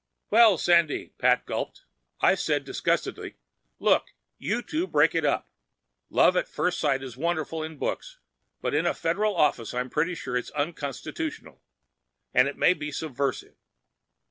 "Well, 0.31 0.57
Sandy—" 0.57 1.09
Pat 1.19 1.45
gulped. 1.45 1.83
I 2.21 2.33
said 2.33 2.65
disgustedly, 2.65 3.35
"Look, 3.77 4.15
you 4.39 4.63
two—break 4.63 5.13
it 5.13 5.23
up! 5.23 5.47
Love 6.09 6.35
at 6.35 6.47
first 6.47 6.79
sight 6.79 7.03
is 7.03 7.15
wonderful 7.17 7.61
in 7.61 7.77
books, 7.77 8.17
but 8.61 8.73
in 8.73 8.87
a 8.87 8.95
Federal 8.95 9.35
office 9.35 9.75
I'm 9.75 9.91
pretty 9.91 10.15
sure 10.15 10.35
it's 10.35 10.49
unconstitutional, 10.55 11.61
and 12.33 12.47
it 12.47 12.57
may 12.57 12.73
be 12.73 12.91
subversive. 12.91 13.53